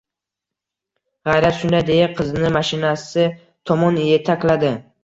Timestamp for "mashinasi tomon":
2.59-4.07